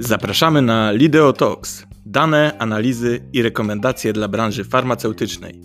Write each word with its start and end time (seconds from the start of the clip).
Zapraszamy 0.00 0.62
na 0.62 0.92
Lideo. 0.92 1.34
Dane, 2.06 2.56
analizy 2.58 3.20
i 3.32 3.42
rekomendacje 3.42 4.12
dla 4.12 4.28
branży 4.28 4.64
farmaceutycznej. 4.64 5.62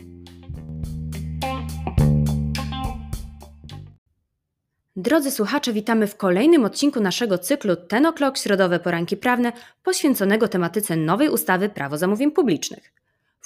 Drodzy 4.96 5.32
słuchacze, 5.32 5.74
witamy 5.74 6.08
w 6.08 6.18
kolejnym 6.18 6.66
odcinku 6.66 7.00
naszego 7.00 7.38
cyklu 7.38 7.76
Ten 7.76 8.04
O'Clock 8.04 8.38
Środowe 8.44 8.80
Poranki 8.80 9.18
Prawne 9.18 9.52
poświęconego 9.84 10.48
tematyce 10.48 10.96
nowej 10.96 11.30
ustawy 11.30 11.70
Prawo 11.70 11.98
Zamówień 11.98 12.32
Publicznych. 12.32 13.03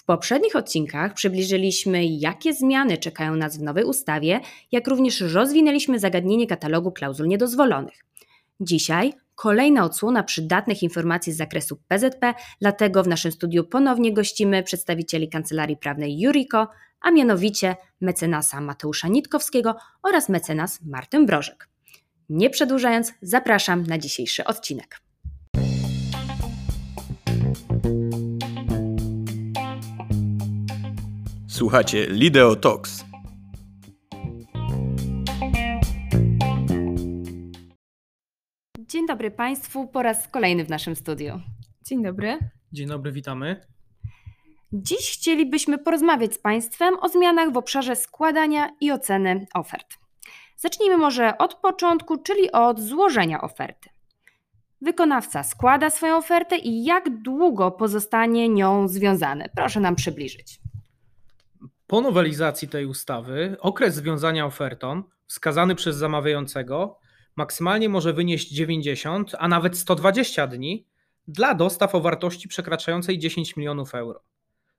Poprzednich 0.07 0.55
odcinkach 0.55 1.13
przybliżyliśmy, 1.13 2.05
jakie 2.05 2.53
zmiany 2.53 2.97
czekają 2.97 3.35
nas 3.35 3.57
w 3.57 3.61
nowej 3.61 3.83
ustawie, 3.83 4.39
jak 4.71 4.87
również 4.87 5.21
rozwinęliśmy 5.21 5.99
zagadnienie 5.99 6.47
katalogu 6.47 6.91
klauzul 6.91 7.27
niedozwolonych. 7.27 8.05
Dzisiaj 8.59 9.13
kolejna 9.35 9.83
odsłona 9.83 10.23
przydatnych 10.23 10.83
informacji 10.83 11.33
z 11.33 11.37
zakresu 11.37 11.79
PZP, 11.87 12.33
dlatego 12.61 13.03
w 13.03 13.07
naszym 13.07 13.31
studiu 13.31 13.63
ponownie 13.63 14.13
gościmy 14.13 14.63
przedstawicieli 14.63 15.29
Kancelarii 15.29 15.77
Prawnej 15.77 16.19
Juriko, 16.19 16.67
a 17.01 17.11
mianowicie 17.11 17.75
mecenasa 18.01 18.61
Mateusza 18.61 19.07
Nitkowskiego 19.07 19.75
oraz 20.03 20.29
mecenas 20.29 20.79
Martyn 20.85 21.25
Brożek. 21.25 21.69
Nie 22.29 22.49
przedłużając, 22.49 23.13
zapraszam 23.21 23.83
na 23.83 23.97
dzisiejszy 23.97 24.45
odcinek. 24.45 25.06
Słuchacie 31.57 32.07
Lideo 32.09 32.55
Talks. 32.55 33.05
Dzień 38.79 39.07
dobry 39.07 39.31
Państwu, 39.31 39.87
po 39.87 40.03
raz 40.03 40.27
kolejny 40.27 40.65
w 40.65 40.69
naszym 40.69 40.95
studiu. 40.95 41.39
Dzień 41.81 42.03
dobry. 42.03 42.39
Dzień 42.71 42.87
dobry, 42.87 43.11
witamy. 43.11 43.61
Dziś 44.73 45.11
chcielibyśmy 45.11 45.77
porozmawiać 45.77 46.33
z 46.33 46.37
Państwem 46.37 46.95
o 47.01 47.09
zmianach 47.09 47.51
w 47.51 47.57
obszarze 47.57 47.95
składania 47.95 48.69
i 48.81 48.91
oceny 48.91 49.47
ofert. 49.53 49.97
Zacznijmy 50.57 50.97
może 50.97 51.37
od 51.37 51.55
początku, 51.55 52.17
czyli 52.17 52.51
od 52.51 52.79
złożenia 52.79 53.41
oferty. 53.41 53.89
Wykonawca 54.81 55.43
składa 55.43 55.89
swoją 55.89 56.17
ofertę 56.17 56.57
i 56.57 56.83
jak 56.83 57.21
długo 57.21 57.71
pozostanie 57.71 58.49
nią 58.49 58.87
związany? 58.87 59.49
Proszę 59.55 59.79
nam 59.79 59.95
przybliżyć. 59.95 60.66
Po 61.87 62.01
nowelizacji 62.01 62.67
tej 62.67 62.85
ustawy 62.85 63.55
okres 63.59 63.95
związania 63.95 64.45
ofertą 64.45 65.03
wskazany 65.27 65.75
przez 65.75 65.95
zamawiającego 65.95 66.99
maksymalnie 67.35 67.89
może 67.89 68.13
wynieść 68.13 68.49
90, 68.51 69.35
a 69.39 69.47
nawet 69.47 69.77
120 69.77 70.47
dni 70.47 70.85
dla 71.27 71.53
dostaw 71.53 71.95
o 71.95 72.01
wartości 72.01 72.47
przekraczającej 72.47 73.19
10 73.19 73.55
milionów 73.55 73.95
euro. 73.95 74.23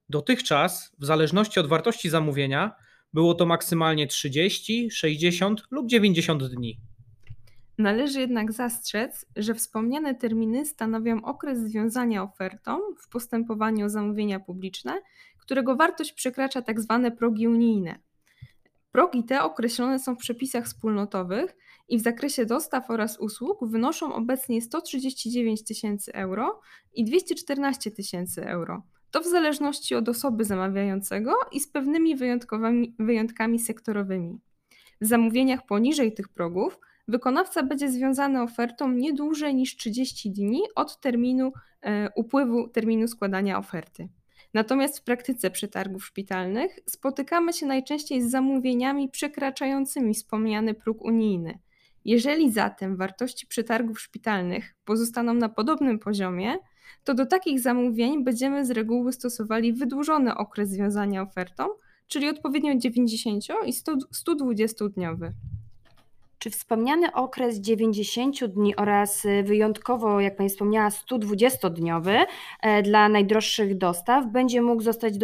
Dotychczas, 0.09 0.93
w 0.99 1.05
zależności 1.05 1.61
od 1.61 1.67
wartości 1.67 2.11
zamówienia, 2.11 2.75
było 3.13 3.35
to 3.35 3.47
maksymalnie 3.47 4.07
30, 4.07 4.91
60 4.91 5.63
lub 5.71 5.89
90 5.89 6.45
dni. 6.45 6.81
Należy 7.79 8.21
jednak 8.21 8.53
zastrzec, 8.53 9.27
że 9.37 9.55
wspomniane 9.55 10.15
terminy 10.15 10.67
stanowią 10.67 11.23
okres 11.25 11.59
związania 11.59 12.23
ofertą 12.23 12.79
w 13.01 13.09
postępowaniu 13.09 13.87
o 13.87 13.89
zamówienia 13.89 14.41
publiczne, 14.41 15.01
którego 15.39 15.77
wartość 15.77 16.13
przekracza 16.13 16.63
tzw. 16.63 17.01
Tak 17.03 17.17
progi 17.17 17.49
unijne. 17.49 17.99
Progi 18.93 19.25
te 19.25 19.43
określone 19.43 19.99
są 19.99 20.15
w 20.15 20.19
przepisach 20.19 20.65
wspólnotowych 20.65 21.57
i 21.89 21.99
w 21.99 22.03
zakresie 22.03 22.47
dostaw 22.47 22.91
oraz 22.91 23.19
usług 23.19 23.69
wynoszą 23.69 24.15
obecnie 24.15 24.63
139 24.63 25.65
tysięcy 25.65 26.13
euro 26.13 26.61
i 26.95 27.05
214 27.05 27.91
tysięcy 27.91 28.47
euro. 28.47 28.83
To 29.11 29.21
w 29.21 29.27
zależności 29.27 29.95
od 29.95 30.09
osoby 30.09 30.45
zamawiającego 30.45 31.35
i 31.53 31.61
z 31.61 31.69
pewnymi 31.69 32.17
wyjątkami 32.99 33.59
sektorowymi. 33.59 34.39
W 35.01 35.07
zamówieniach 35.07 35.67
poniżej 35.67 36.15
tych 36.15 36.29
progów 36.29 36.79
wykonawca 37.09 37.63
będzie 37.63 37.91
związany 37.91 38.43
ofertą 38.43 38.93
nie 38.93 39.13
dłużej 39.13 39.55
niż 39.55 39.77
30 39.77 40.31
dni 40.31 40.61
od 40.75 41.01
terminu 41.01 41.53
e, 41.83 42.11
upływu 42.15 42.69
terminu 42.69 43.09
składania 43.09 43.59
oferty. 43.59 44.09
Natomiast 44.55 44.99
w 44.99 45.03
praktyce 45.03 45.51
przetargów 45.51 46.07
szpitalnych 46.07 46.79
spotykamy 46.87 47.53
się 47.53 47.67
najczęściej 47.67 48.23
z 48.23 48.31
zamówieniami 48.31 49.09
przekraczającymi 49.09 50.15
wspomniany 50.15 50.75
próg 50.75 51.03
unijny. 51.03 51.59
Jeżeli 52.05 52.53
zatem 52.53 52.97
wartości 52.97 53.47
przetargów 53.47 54.01
szpitalnych 54.01 54.75
pozostaną 54.85 55.35
na 55.35 55.49
podobnym 55.49 55.99
poziomie, 55.99 56.57
to 57.05 57.15
do 57.15 57.27
takich 57.27 57.61
zamówień 57.61 58.25
będziemy 58.25 58.67
z 58.67 58.71
reguły 58.71 59.13
stosowali 59.13 59.73
wydłużony 59.73 60.37
okres 60.37 60.71
związania 60.71 61.23
ofertą, 61.23 61.65
czyli 62.07 62.29
odpowiednio 62.29 62.77
90 62.77 63.45
i 63.67 63.73
120 64.13 64.89
dniowy. 64.89 65.33
Czy 66.39 66.51
wspomniany 66.51 67.13
okres 67.13 67.61
90 67.61 68.45
dni 68.45 68.77
oraz 68.77 69.25
y, 69.25 69.43
wyjątkowo, 69.43 70.21
jak 70.21 70.37
Pani 70.37 70.49
wspomniała, 70.49 70.89
120-dniowy 70.89 72.25
e, 72.63 72.83
dla 72.83 73.09
najdroższych 73.09 73.79
dostaw 73.79 74.33
będzie 74.33 74.63
mógł 74.63 74.83
zostać 74.83 75.15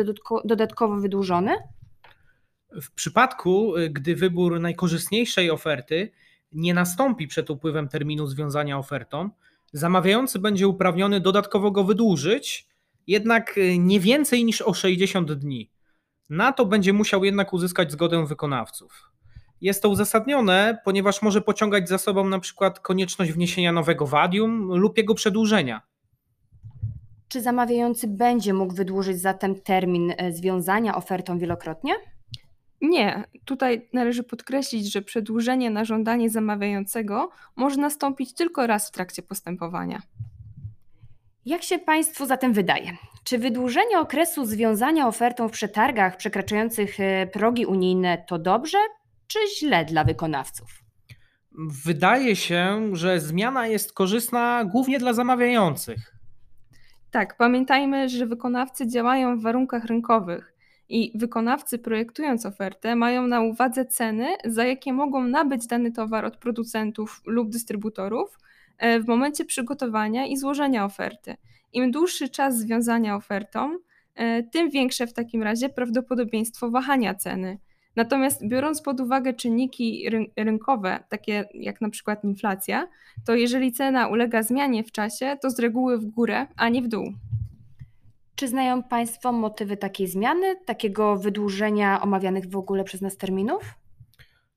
dodatkowo 0.44 0.96
wydłużony? 0.96 1.56
W 2.82 2.94
przypadku, 2.94 3.76
y, 3.76 3.90
gdy 3.90 4.16
wybór 4.16 4.60
najkorzystniejszej 4.60 5.50
oferty 5.50 6.12
nie 6.52 6.74
nastąpi 6.74 7.26
przed 7.26 7.50
upływem 7.50 7.88
terminu 7.88 8.26
związania 8.26 8.78
ofertą, 8.78 9.30
zamawiający 9.72 10.38
będzie 10.38 10.68
uprawniony 10.68 11.20
dodatkowo 11.20 11.70
go 11.70 11.84
wydłużyć, 11.84 12.68
jednak 13.06 13.58
y, 13.58 13.78
nie 13.78 14.00
więcej 14.00 14.44
niż 14.44 14.62
o 14.62 14.74
60 14.74 15.32
dni. 15.32 15.70
Na 16.30 16.52
to 16.52 16.66
będzie 16.66 16.92
musiał 16.92 17.24
jednak 17.24 17.52
uzyskać 17.52 17.92
zgodę 17.92 18.26
wykonawców. 18.26 19.13
Jest 19.60 19.82
to 19.82 19.88
uzasadnione, 19.88 20.78
ponieważ 20.84 21.22
może 21.22 21.40
pociągać 21.40 21.88
za 21.88 21.98
sobą 21.98 22.28
na 22.28 22.38
przykład 22.38 22.80
konieczność 22.80 23.32
wniesienia 23.32 23.72
nowego 23.72 24.06
wadium 24.06 24.78
lub 24.78 24.98
jego 24.98 25.14
przedłużenia. 25.14 25.82
Czy 27.28 27.40
zamawiający 27.40 28.08
będzie 28.08 28.54
mógł 28.54 28.74
wydłużyć 28.74 29.20
zatem 29.20 29.60
termin 29.60 30.14
e, 30.16 30.32
związania 30.32 30.94
ofertą 30.94 31.38
wielokrotnie? 31.38 31.94
Nie, 32.80 33.24
tutaj 33.44 33.88
należy 33.92 34.22
podkreślić, 34.22 34.92
że 34.92 35.02
przedłużenie 35.02 35.70
na 35.70 35.84
żądanie 35.84 36.30
zamawiającego 36.30 37.30
może 37.56 37.76
nastąpić 37.76 38.34
tylko 38.34 38.66
raz 38.66 38.88
w 38.88 38.90
trakcie 38.90 39.22
postępowania. 39.22 40.02
Jak 41.46 41.62
się 41.62 41.78
Państwu 41.78 42.26
zatem 42.26 42.52
wydaje? 42.52 42.96
Czy 43.24 43.38
wydłużenie 43.38 43.98
okresu 43.98 44.46
związania 44.46 45.08
ofertą 45.08 45.48
w 45.48 45.52
przetargach 45.52 46.16
przekraczających 46.16 47.00
e, 47.00 47.26
progi 47.26 47.66
unijne 47.66 48.24
to 48.28 48.38
dobrze, 48.38 48.78
czy 49.26 49.38
źle 49.58 49.84
dla 49.84 50.04
wykonawców? 50.04 50.84
Wydaje 51.84 52.36
się, 52.36 52.90
że 52.92 53.20
zmiana 53.20 53.66
jest 53.66 53.92
korzystna 53.92 54.64
głównie 54.64 54.98
dla 54.98 55.12
zamawiających. 55.12 56.14
Tak, 57.10 57.36
pamiętajmy, 57.36 58.08
że 58.08 58.26
wykonawcy 58.26 58.88
działają 58.88 59.38
w 59.38 59.42
warunkach 59.42 59.84
rynkowych 59.84 60.54
i 60.88 61.12
wykonawcy 61.14 61.78
projektując 61.78 62.46
ofertę 62.46 62.96
mają 62.96 63.26
na 63.26 63.40
uwadze 63.40 63.84
ceny, 63.84 64.26
za 64.44 64.64
jakie 64.64 64.92
mogą 64.92 65.24
nabyć 65.24 65.66
dany 65.66 65.92
towar 65.92 66.24
od 66.24 66.36
producentów 66.36 67.22
lub 67.26 67.50
dystrybutorów 67.50 68.38
e, 68.78 69.00
w 69.00 69.06
momencie 69.06 69.44
przygotowania 69.44 70.26
i 70.26 70.36
złożenia 70.36 70.84
oferty. 70.84 71.36
Im 71.72 71.90
dłuższy 71.90 72.28
czas 72.28 72.58
związania 72.58 73.16
ofertą, 73.16 73.78
e, 74.14 74.42
tym 74.42 74.70
większe 74.70 75.06
w 75.06 75.12
takim 75.12 75.42
razie 75.42 75.68
prawdopodobieństwo 75.68 76.70
wahania 76.70 77.14
ceny. 77.14 77.58
Natomiast 77.96 78.48
biorąc 78.48 78.82
pod 78.82 79.00
uwagę 79.00 79.34
czynniki 79.34 80.10
rynkowe, 80.36 81.04
takie 81.08 81.48
jak 81.54 81.80
na 81.80 81.90
przykład 81.90 82.24
inflacja, 82.24 82.88
to 83.26 83.34
jeżeli 83.34 83.72
cena 83.72 84.08
ulega 84.08 84.42
zmianie 84.42 84.84
w 84.84 84.92
czasie, 84.92 85.36
to 85.42 85.50
z 85.50 85.58
reguły 85.58 85.98
w 85.98 86.06
górę, 86.06 86.46
a 86.56 86.68
nie 86.68 86.82
w 86.82 86.88
dół. 86.88 87.12
Czy 88.36 88.48
znają 88.48 88.82
Państwo 88.82 89.32
motywy 89.32 89.76
takiej 89.76 90.08
zmiany, 90.08 90.56
takiego 90.64 91.16
wydłużenia 91.16 92.02
omawianych 92.02 92.50
w 92.50 92.56
ogóle 92.56 92.84
przez 92.84 93.00
nas 93.00 93.16
terminów? 93.16 93.62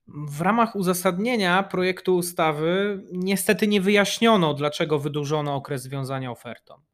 W 0.07 0.42
ramach 0.42 0.75
uzasadnienia 0.75 1.63
projektu 1.63 2.16
ustawy 2.16 3.04
niestety 3.12 3.68
nie 3.68 3.81
wyjaśniono, 3.81 4.54
dlaczego 4.54 5.00
wydłużono 5.00 5.56
okres 5.56 5.81
związania 5.81 6.31
ofertą. 6.31 6.87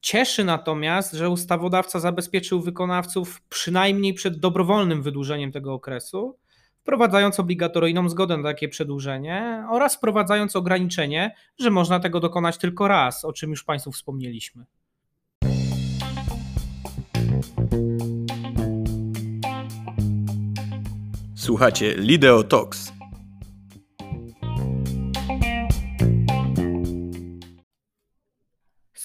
Cieszy 0.00 0.44
natomiast, 0.44 1.12
że 1.12 1.30
ustawodawca 1.30 2.00
zabezpieczył 2.00 2.60
wykonawców 2.60 3.42
przynajmniej 3.48 4.14
przed 4.14 4.38
dobrowolnym 4.40 5.02
wydłużeniem 5.02 5.52
tego 5.52 5.72
okresu, 5.72 6.38
wprowadzając 6.80 7.40
obligatoryjną 7.40 8.08
zgodę 8.08 8.36
na 8.36 8.42
takie 8.42 8.68
przedłużenie 8.68 9.66
oraz 9.70 9.96
wprowadzając 9.96 10.56
ograniczenie, 10.56 11.34
że 11.58 11.70
można 11.70 12.00
tego 12.00 12.20
dokonać 12.20 12.58
tylko 12.58 12.88
raz, 12.88 13.24
o 13.24 13.32
czym 13.32 13.50
już 13.50 13.64
Państwu 13.64 13.92
wspomnieliśmy. 13.92 14.64
Słuchacie 21.34 21.94
Lideo 21.96 22.42
Talks. 22.42 22.92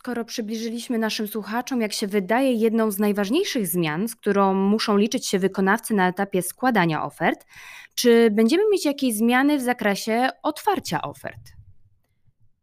Skoro 0.10 0.26
przybliżyliśmy 0.26 0.98
naszym 0.98 1.28
słuchaczom, 1.28 1.82
jak 1.82 1.94
się 1.94 2.08
wydaje, 2.08 2.54
jedną 2.54 2.92
z 2.92 3.00
najważniejszych 3.00 3.68
zmian, 3.68 4.08
z 4.08 4.16
którą 4.16 4.54
muszą 4.54 4.98
liczyć 4.98 5.28
się 5.28 5.40
wykonawcy 5.40 5.94
na 5.94 6.08
etapie 6.08 6.42
składania 6.42 7.04
ofert, 7.04 7.46
czy 7.96 8.30
będziemy 8.32 8.64
mieć 8.72 8.86
jakieś 8.86 9.14
zmiany 9.14 9.58
w 9.58 9.62
zakresie 9.62 10.30
otwarcia 10.44 11.02
ofert? 11.02 11.40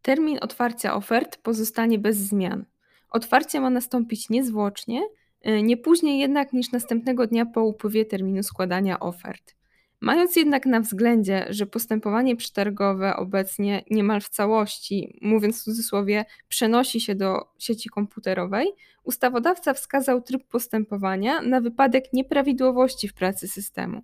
Termin 0.03 0.39
otwarcia 0.41 0.95
ofert 0.95 1.37
pozostanie 1.37 1.99
bez 1.99 2.17
zmian. 2.17 2.65
Otwarcie 3.11 3.61
ma 3.61 3.71
nastąpić 3.71 4.31
niezwłocznie, 4.31 5.03
y, 5.49 5.63
nie 5.63 5.77
później 5.77 6.19
jednak 6.19 6.53
niż 6.53 6.73
następnego 6.73 7.27
dnia 7.27 7.47
po 7.47 7.65
upływie 7.65 8.05
terminu 8.05 8.43
składania 8.43 9.01
ofert. 9.01 9.56
Mając 10.01 10.37
jednak 10.37 10.67
na 10.67 10.81
względzie, 10.81 11.47
że 11.51 11.67
postępowanie 11.67 12.37
przetargowe 12.37 13.17
obecnie 13.17 13.83
niemal 13.91 14.21
w 14.21 14.29
całości, 14.29 15.19
mówiąc 15.23 15.61
w 15.61 15.65
cudzysłowie, 15.65 16.25
przenosi 16.49 17.01
się 17.01 17.15
do 17.15 17.49
sieci 17.59 17.89
komputerowej, 17.89 18.69
ustawodawca 19.05 19.75
wskazał 19.75 20.23
tryb 20.23 20.45
postępowania 20.49 21.43
na 21.43 21.61
wypadek 21.61 22.13
nieprawidłowości 22.13 23.09
w 23.09 23.15
pracy 23.15 23.49
systemu. 23.49 24.03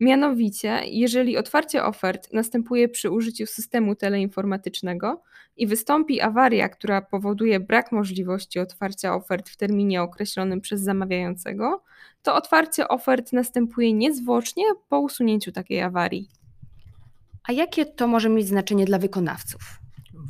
Mianowicie, 0.00 0.80
jeżeli 0.84 1.36
otwarcie 1.36 1.84
ofert 1.84 2.32
następuje 2.32 2.88
przy 2.88 3.10
użyciu 3.10 3.46
systemu 3.46 3.94
teleinformatycznego 3.94 5.22
i 5.56 5.66
wystąpi 5.66 6.20
awaria, 6.20 6.68
która 6.68 7.02
powoduje 7.02 7.60
brak 7.60 7.92
możliwości 7.92 8.58
otwarcia 8.58 9.14
ofert 9.14 9.48
w 9.48 9.56
terminie 9.56 10.02
określonym 10.02 10.60
przez 10.60 10.80
zamawiającego, 10.80 11.82
to 12.22 12.34
otwarcie 12.34 12.88
ofert 12.88 13.32
następuje 13.32 13.92
niezwłocznie 13.92 14.64
po 14.88 15.00
usunięciu 15.00 15.52
takiej 15.52 15.82
awarii. 15.82 16.28
A 17.48 17.52
jakie 17.52 17.86
to 17.86 18.08
może 18.08 18.28
mieć 18.28 18.46
znaczenie 18.46 18.84
dla 18.84 18.98
wykonawców? 18.98 19.60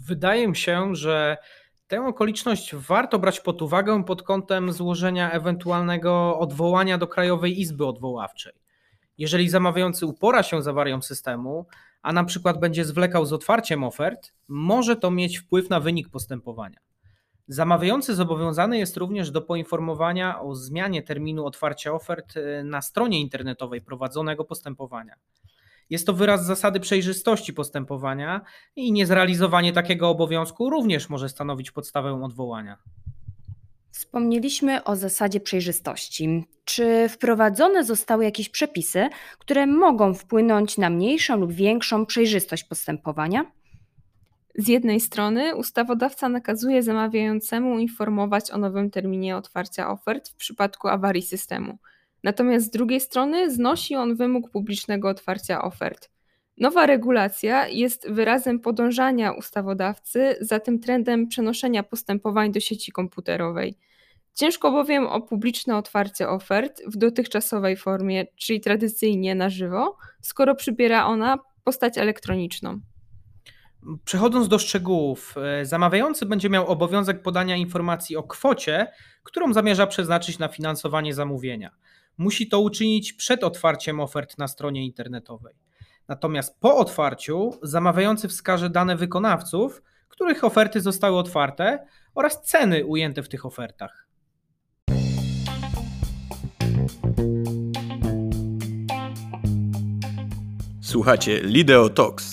Wydaje 0.07 0.49
mi 0.49 0.57
się, 0.57 0.95
że 0.95 1.37
tę 1.89 2.07
okoliczność 2.07 2.75
warto 2.75 3.19
brać 3.19 3.41
pod 3.41 3.63
uwagę 3.63 4.05
pod 4.05 4.23
kątem 4.23 4.73
złożenia 4.73 5.31
ewentualnego 5.31 6.39
odwołania 6.39 6.99
do 6.99 7.07
Krajowej 7.07 7.61
Izby 7.61 7.87
Odwoławczej. 7.87 8.60
Jeżeli 9.21 9.49
zamawiający 9.49 10.07
upora 10.07 10.43
się 10.43 10.63
z 10.63 10.69
awarią 10.69 11.03
systemu, 11.03 11.67
a 12.03 12.13
na 12.13 12.25
przykład 12.25 12.61
będzie 12.61 12.85
zwlekał 12.85 13.27
z 13.27 13.33
otwarciem 13.33 13.85
ofert, 13.85 14.33
może 14.49 14.97
to 14.97 15.11
mieć 15.11 15.39
wpływ 15.39 15.71
na 15.71 15.81
wynik 15.81 16.09
postępowania. 16.09 16.79
Zamawiający 17.49 18.15
zobowiązany 18.15 18.79
jest 18.79 18.97
również 18.97 19.31
do 19.31 19.43
poinformowania 19.43 20.41
o 20.41 20.55
zmianie 20.55 21.03
terminu 21.03 21.47
otwarcia 21.47 21.93
ofert 21.93 22.37
y, 22.37 22.65
na 22.65 22.83
stronie 22.83 23.21
internetowej 23.21 23.81
prowadzonego 23.81 24.45
postępowania. 24.45 25.15
Jest 25.91 26.07
to 26.07 26.13
wyraz 26.13 26.47
zasady 26.47 26.81
przejrzystości 26.81 27.53
postępowania 27.53 28.41
i 28.77 28.93
niezrealizowanie 28.93 29.73
takiego 29.73 30.09
obowiązku 30.09 30.71
również 30.71 31.09
może 31.09 31.29
stanowić 31.29 31.71
podstawę 31.71 32.23
odwołania. 32.25 32.79
Wspomnieliśmy 33.93 34.85
o 34.85 34.97
zasadzie 34.97 35.41
przejrzystości. 35.41 36.45
Czy 36.65 37.09
wprowadzone 37.09 37.85
zostały 37.85 38.25
jakieś 38.25 38.49
przepisy, 38.49 39.09
które 39.39 39.67
mogą 39.67 40.15
wpłynąć 40.15 40.79
na 40.79 40.91
mniejszą 40.91 41.37
lub 41.37 41.53
większą 41.53 42.07
przejrzystość 42.07 42.65
postępowania? 42.65 43.53
Z 44.55 44.69
jednej 44.69 45.01
strony 45.01 45.57
ustawodawca 45.57 46.29
nakazuje 46.29 46.83
zamawiającemu 46.83 47.79
informować 47.79 48.51
o 48.51 48.59
nowym 48.59 48.91
terminie 48.91 49.37
otwarcia 49.37 49.91
ofert 49.91 50.29
w 50.29 50.35
przypadku 50.35 50.89
awarii 50.89 51.23
systemu. 51.23 51.79
Natomiast 52.25 52.67
z 52.67 52.71
drugiej 52.71 53.01
strony 53.01 53.51
znosi 53.51 53.97
on 53.97 54.17
wymóg 54.17 54.51
publicznego 54.51 55.09
otwarcia 55.09 55.63
ofert. 55.63 56.11
Nowa 56.61 56.87
regulacja 56.87 57.69
jest 57.69 58.11
wyrazem 58.11 58.61
podążania 58.61 59.33
ustawodawcy 59.33 60.37
za 60.41 60.61
tym 60.61 60.81
trendem 60.81 61.29
przenoszenia 61.29 61.83
postępowań 61.83 62.53
do 62.53 62.61
sieci 62.61 62.93
komputerowej. 62.93 63.75
Ciężko 64.35 64.71
bowiem 64.71 65.07
o 65.07 65.21
publiczne 65.21 65.77
otwarcie 65.77 66.29
ofert 66.29 66.83
w 66.87 66.97
dotychczasowej 66.97 67.77
formie, 67.77 68.27
czyli 68.37 68.61
tradycyjnie 68.61 69.35
na 69.35 69.51
żywo, 69.51 69.97
skoro 70.23 70.55
przybiera 70.55 71.07
ona 71.07 71.39
postać 71.65 71.99
elektroniczną. 71.99 72.81
Przechodząc 74.05 74.49
do 74.49 74.59
szczegółów, 74.59 75.35
e, 75.61 75.67
zamawiający 75.67 76.27
będzie 76.27 76.51
miał 76.51 76.67
obowiązek 76.67 77.23
podania 77.23 77.57
informacji 77.57 78.17
o 78.17 78.23
kwocie, 78.23 78.87
którą 79.23 79.53
zamierza 79.53 79.87
przeznaczyć 79.87 80.39
na 80.39 80.49
finansowanie 80.49 81.15
zamówienia. 81.15 81.71
Musi 82.19 82.49
to 82.49 82.61
uczynić 82.61 83.13
przed 83.13 83.45
otwarciem 83.45 84.01
ofert 84.01 84.39
na 84.39 84.49
stronie 84.49 84.85
internetowej. 84.85 85.55
Natomiast 86.11 86.61
po 86.61 86.77
otwarciu 86.77 87.51
zamawiający 87.63 88.29
wskaże 88.29 88.71
dane 88.71 88.97
wykonawców, 88.97 89.83
których 90.09 90.45
oferty 90.45 90.81
zostały 90.81 91.19
otwarte 91.19 91.87
oraz 92.15 92.43
ceny 92.43 92.87
ujęte 92.87 93.23
w 93.23 93.29
tych 93.29 93.47
ofertach. 93.47 94.09
Słuchacie 100.83 101.41
Lideo 101.43 101.89
Talks. 101.89 102.30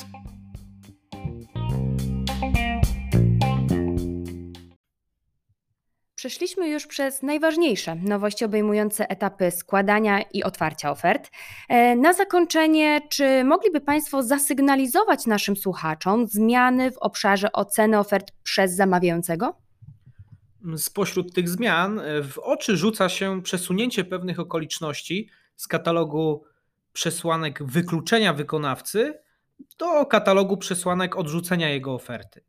Przeszliśmy 6.47 6.69
już 6.69 6.87
przez 6.87 7.23
najważniejsze 7.23 7.95
nowości 7.95 8.45
obejmujące 8.45 9.09
etapy 9.09 9.51
składania 9.51 10.21
i 10.21 10.43
otwarcia 10.43 10.91
ofert. 10.91 11.31
E, 11.69 11.95
na 11.95 12.13
zakończenie, 12.13 13.01
czy 13.09 13.43
mogliby 13.43 13.81
Państwo 13.81 14.23
zasygnalizować 14.23 15.25
naszym 15.25 15.55
słuchaczom 15.55 16.27
zmiany 16.27 16.91
w 16.91 16.97
obszarze 16.97 17.51
oceny 17.51 17.99
ofert 17.99 18.31
przez 18.43 18.75
zamawiającego? 18.75 19.57
Spośród 20.77 21.33
tych 21.33 21.49
zmian 21.49 21.99
e, 21.99 22.23
w 22.23 22.39
oczy 22.39 22.77
rzuca 22.77 23.09
się 23.09 23.41
przesunięcie 23.41 24.03
pewnych 24.03 24.39
okoliczności 24.39 25.29
z 25.55 25.67
katalogu 25.67 26.43
przesłanek 26.93 27.63
wykluczenia 27.63 28.33
wykonawcy 28.33 29.19
do 29.79 30.05
katalogu 30.05 30.57
przesłanek 30.57 31.17
odrzucenia 31.17 31.69
jego 31.69 31.93
oferty. 31.93 32.41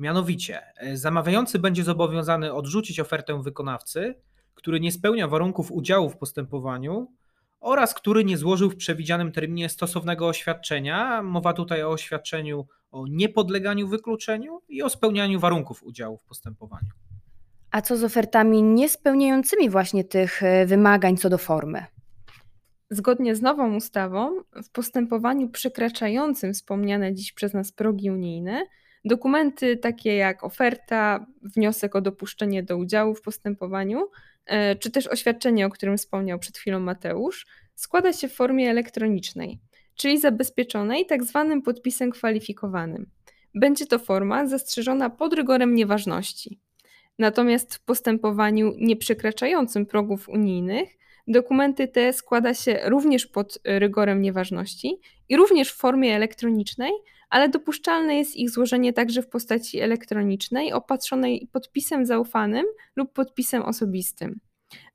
Mianowicie, 0.00 0.62
e, 0.76 0.96
zamawiający 0.96 1.58
będzie 1.58 1.84
zobowiązany 1.84 2.52
odrzucić 2.52 3.00
ofertę 3.00 3.42
wykonawcy, 3.42 4.14
który 4.54 4.80
nie 4.80 4.92
spełnia 4.92 5.28
warunków 5.28 5.72
udziału 5.72 6.10
w 6.10 6.16
postępowaniu 6.16 7.12
oraz 7.60 7.94
który 7.94 8.24
nie 8.24 8.38
złożył 8.38 8.70
w 8.70 8.76
przewidzianym 8.76 9.32
terminie 9.32 9.68
stosownego 9.68 10.28
oświadczenia. 10.28 11.22
Mowa 11.22 11.52
tutaj 11.52 11.82
o 11.82 11.90
oświadczeniu 11.90 12.66
o 12.90 13.06
niepodleganiu 13.06 13.88
wykluczeniu 13.88 14.60
i 14.68 14.82
o 14.82 14.88
spełnianiu 14.88 15.40
warunków 15.40 15.82
udziału 15.82 16.18
w 16.18 16.24
postępowaniu. 16.24 16.88
A 17.70 17.82
co 17.82 17.96
z 17.96 18.04
ofertami 18.04 18.62
niespełniającymi 18.62 19.70
właśnie 19.70 20.04
tych 20.04 20.42
e, 20.42 20.66
wymagań 20.66 21.16
co 21.16 21.28
do 21.28 21.38
formy? 21.38 21.84
Zgodnie 22.90 23.36
z 23.36 23.42
nową 23.42 23.76
ustawą, 23.76 24.42
w 24.64 24.70
postępowaniu 24.70 25.48
przekraczającym 25.48 26.54
wspomniane 26.54 27.14
dziś 27.14 27.32
przez 27.32 27.54
nas 27.54 27.72
progi 27.72 28.10
unijne, 28.10 28.66
Dokumenty 29.04 29.76
takie 29.76 30.16
jak 30.16 30.44
oferta, 30.44 31.26
wniosek 31.42 31.96
o 31.96 32.00
dopuszczenie 32.00 32.62
do 32.62 32.76
udziału 32.76 33.14
w 33.14 33.22
postępowaniu, 33.22 34.08
e, 34.46 34.76
czy 34.76 34.90
też 34.90 35.06
oświadczenie, 35.06 35.66
o 35.66 35.70
którym 35.70 35.96
wspomniał 35.96 36.38
przed 36.38 36.58
chwilą 36.58 36.80
Mateusz, 36.80 37.46
składa 37.74 38.12
się 38.12 38.28
w 38.28 38.34
formie 38.34 38.70
elektronicznej, 38.70 39.60
czyli 39.94 40.18
zabezpieczonej 40.18 41.06
tak 41.06 41.24
zwanym 41.24 41.62
podpisem 41.62 42.10
kwalifikowanym. 42.10 43.10
Będzie 43.54 43.86
to 43.86 43.98
forma 43.98 44.46
zastrzeżona 44.46 45.10
pod 45.10 45.34
rygorem 45.34 45.74
nieważności. 45.74 46.60
Natomiast 47.18 47.74
w 47.74 47.84
postępowaniu 47.84 48.72
nieprzekraczającym 48.78 49.86
progów 49.86 50.28
unijnych 50.28 51.00
dokumenty 51.28 51.88
te 51.88 52.12
składa 52.12 52.54
się 52.54 52.80
również 52.84 53.26
pod 53.26 53.58
rygorem 53.64 54.22
nieważności 54.22 55.00
i 55.28 55.36
również 55.36 55.72
w 55.72 55.76
formie 55.76 56.16
elektronicznej, 56.16 56.92
ale 57.30 57.48
dopuszczalne 57.48 58.16
jest 58.16 58.36
ich 58.36 58.50
złożenie 58.50 58.92
także 58.92 59.22
w 59.22 59.28
postaci 59.28 59.80
elektronicznej, 59.80 60.72
opatrzonej 60.72 61.48
podpisem 61.52 62.06
zaufanym 62.06 62.66
lub 62.96 63.12
podpisem 63.12 63.62
osobistym. 63.62 64.40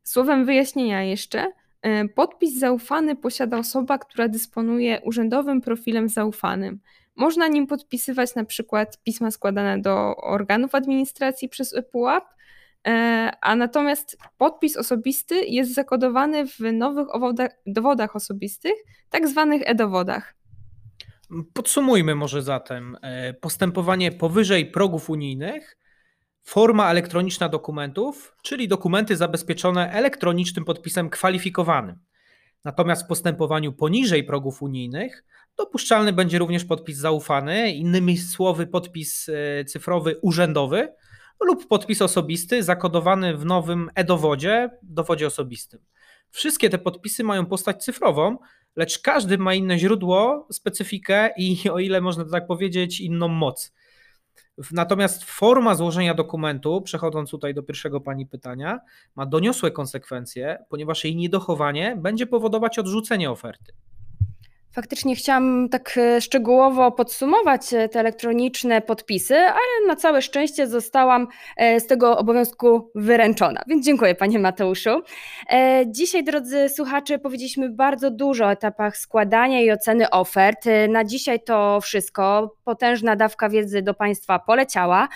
Słowem 0.03 0.45
wyjaśnienia 0.45 1.03
jeszcze, 1.03 1.51
e, 1.81 2.07
podpis 2.07 2.59
zaufany 2.59 3.15
posiada 3.15 3.57
osoba, 3.57 3.97
która 3.97 4.27
dysponuje 4.27 5.01
urzędowym 5.03 5.61
profilem 5.61 6.09
zaufanym. 6.09 6.79
Można 7.15 7.47
nim 7.47 7.67
podpisywać 7.67 8.35
na 8.35 8.45
przykład 8.45 9.03
pisma 9.03 9.31
składane 9.31 9.81
do 9.81 10.15
organów 10.15 10.75
administracji 10.75 11.49
przez 11.49 11.73
ePUAP, 11.73 12.23
e, 12.87 13.31
a 13.41 13.55
natomiast 13.55 14.17
podpis 14.37 14.77
osobisty 14.77 15.35
jest 15.45 15.73
zakodowany 15.73 16.47
w 16.47 16.59
nowych 16.73 17.07
dowodach 17.65 18.15
osobistych, 18.15 18.73
tak 19.09 19.27
zwanych 19.27 19.61
e-dowodach. 19.65 20.34
Podsumujmy 21.53 22.15
może 22.15 22.41
zatem. 22.41 22.97
E, 23.01 23.33
postępowanie 23.33 24.11
powyżej 24.11 24.65
progów 24.65 25.09
unijnych, 25.09 25.77
forma 26.43 26.91
elektroniczna 26.91 27.49
dokumentów, 27.49 28.35
czyli 28.43 28.67
dokumenty 28.67 29.15
zabezpieczone 29.15 29.91
elektronicznym 29.91 30.65
podpisem 30.65 31.09
kwalifikowanym. 31.09 31.99
Natomiast 32.63 33.03
w 33.03 33.07
postępowaniu 33.07 33.73
poniżej 33.73 34.23
progów 34.23 34.61
unijnych 34.61 35.23
dopuszczalny 35.57 36.13
będzie 36.13 36.39
również 36.39 36.65
podpis 36.65 36.97
zaufany, 36.97 37.71
innymi 37.71 38.17
słowy 38.17 38.67
podpis 38.67 39.29
e, 39.29 39.65
cyfrowy 39.65 40.19
urzędowy 40.21 40.93
lub 41.41 41.67
podpis 41.67 42.01
osobisty 42.01 42.63
zakodowany 42.63 43.37
w 43.37 43.45
nowym 43.45 43.89
e-dowodzie, 43.95 44.69
dowodzie 44.83 45.27
osobistym. 45.27 45.79
Wszystkie 46.29 46.69
te 46.69 46.77
podpisy 46.77 47.23
mają 47.23 47.45
postać 47.45 47.83
cyfrową, 47.83 48.37
lecz 48.75 48.99
każdy 48.99 49.37
ma 49.37 49.53
inne 49.53 49.79
źródło, 49.79 50.47
specyfikę 50.51 51.29
i 51.37 51.57
o 51.73 51.79
ile 51.79 52.01
można 52.01 52.25
tak 52.25 52.47
powiedzieć, 52.47 53.01
inną 53.01 53.27
moc. 53.27 53.73
Natomiast 54.71 55.23
forma 55.23 55.75
złożenia 55.75 56.13
dokumentu, 56.13 56.81
przechodząc 56.81 57.31
tutaj 57.31 57.53
do 57.53 57.63
pierwszego 57.63 58.01
pani 58.01 58.25
pytania, 58.25 58.79
ma 59.15 59.25
doniosłe 59.25 59.71
konsekwencje, 59.71 60.65
ponieważ 60.69 61.03
jej 61.03 61.15
niedochowanie 61.15 61.95
będzie 62.01 62.27
powodować 62.27 62.79
odrzucenie 62.79 63.31
oferty. 63.31 63.73
Faktycznie 64.75 65.15
chciałam 65.15 65.69
tak 65.69 65.97
e, 65.97 66.21
szczegółowo 66.21 66.91
podsumować 66.91 67.73
e, 67.73 67.89
te 67.89 67.99
elektroniczne 67.99 68.81
podpisy, 68.81 69.35
ale 69.35 69.87
na 69.87 69.95
całe 69.95 70.21
szczęście 70.21 70.67
zostałam 70.67 71.27
e, 71.57 71.79
z 71.79 71.87
tego 71.87 72.17
obowiązku 72.17 72.91
wyręczona. 72.95 73.61
Więc 73.67 73.85
dziękuję 73.85 74.15
Panie 74.15 74.39
Mateuszu. 74.39 75.01
Dzisiaj, 75.87 76.23
drodzy 76.23 76.69
słuchacze, 76.69 77.19
powiedzieliśmy 77.19 77.69
bardzo 77.69 78.11
dużo 78.11 78.45
o 78.45 78.51
etapach 78.51 78.97
składania 78.97 79.61
i 79.61 79.71
oceny 79.71 80.09
ofert. 80.09 80.65
Na 80.89 81.03
dzisiaj 81.03 81.39
to 81.39 81.81
wszystko. 81.81 82.55
Potężna 82.63 83.15
dawka 83.15 83.49
wiedzy 83.49 83.81
do 83.81 83.93
Państwa 83.93 84.39
poleciała. 84.39 85.07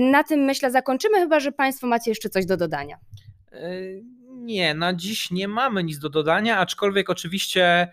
Na 0.00 0.24
tym 0.24 0.40
myślę 0.40 0.70
zakończymy, 0.70 1.18
chyba 1.18 1.40
że 1.40 1.52
Państwo 1.52 1.86
macie 1.86 2.10
jeszcze 2.10 2.28
coś 2.28 2.46
do 2.46 2.56
dodania. 2.56 2.96
Nie, 4.28 4.74
na 4.74 4.94
dziś 4.94 5.30
nie 5.30 5.48
mamy 5.48 5.84
nic 5.84 5.98
do 5.98 6.08
dodania, 6.08 6.58
aczkolwiek 6.58 7.10
oczywiście 7.10 7.88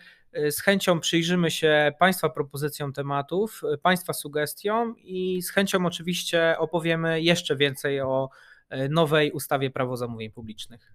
z 0.52 0.62
chęcią 0.62 1.00
przyjrzymy 1.00 1.52
się 1.52 1.92
Państwa 2.00 2.30
propozycjom 2.30 2.94
tematów, 2.94 3.62
y, 3.74 3.78
Państwa 3.78 4.14
sugestiom 4.14 4.96
i 5.00 5.42
z 5.42 5.52
chęcią 5.52 5.86
oczywiście 5.86 6.56
opowiemy 6.60 7.22
jeszcze 7.22 7.56
więcej 7.56 8.02
o 8.02 8.30
y, 8.74 8.90
nowej 8.90 9.32
ustawie 9.32 9.70
prawo 9.70 9.98
zamówień 9.98 10.32
publicznych. 10.32 10.94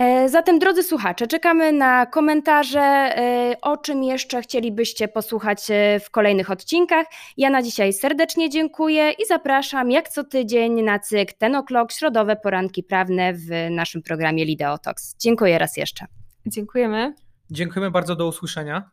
E, 0.00 0.28
zatem, 0.28 0.58
drodzy 0.58 0.82
słuchacze, 0.82 1.26
czekamy 1.26 1.72
na 1.72 2.06
komentarze, 2.06 2.80
e, 2.80 3.56
o 3.62 3.76
czym 3.76 4.02
jeszcze 4.02 4.42
chcielibyście 4.42 5.08
posłuchać 5.08 5.70
e, 5.70 6.00
w 6.00 6.10
kolejnych 6.10 6.50
odcinkach. 6.50 7.06
Ja 7.36 7.50
na 7.50 7.62
dzisiaj 7.62 7.92
serdecznie 7.92 8.50
dziękuję 8.50 9.10
i 9.10 9.26
zapraszam 9.26 9.90
jak 9.90 10.08
co 10.08 10.24
tydzień 10.24 10.82
na 10.82 10.98
cykl 10.98 11.34
Ten 11.38 11.52
O'Clock, 11.52 11.92
środowe 11.92 12.36
poranki 12.36 12.82
prawne 12.82 13.32
w 13.32 13.70
naszym 13.70 14.02
programie 14.02 14.44
Lideotox. 14.44 15.16
Dziękuję 15.18 15.58
raz 15.58 15.76
jeszcze. 15.76 16.06
Dziękujemy. 16.46 17.14
Dziękujemy 17.50 17.90
bardzo, 17.90 18.16
do 18.16 18.26
usłyszenia. 18.26 18.90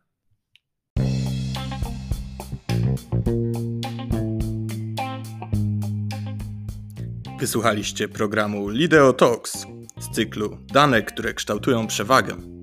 Wysłuchaliście 7.40 8.08
programu 8.08 8.68
Lideo 8.68 9.12
Talks 9.12 9.66
z 9.98 10.10
cyklu 10.10 10.58
Dane, 10.72 11.02
które 11.02 11.34
kształtują 11.34 11.86
przewagę. 11.86 12.57